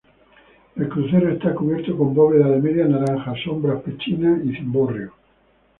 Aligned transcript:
El 0.77 0.89
crucero 0.89 1.31
está 1.31 1.53
cubierto 1.53 1.95
con 1.95 2.15
bóveda 2.15 2.47
de 2.49 2.59
media 2.59 2.85
naranja 2.87 3.35
sobre 3.45 3.75
pechinas 3.77 4.43
y 4.45 4.55
cimborrio. 4.55 5.13